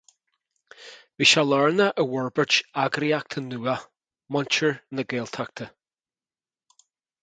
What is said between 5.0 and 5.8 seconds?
Gaeltachta.